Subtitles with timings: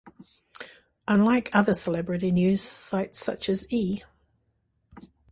[1.07, 4.01] Unlike other celebrity news sites such as E!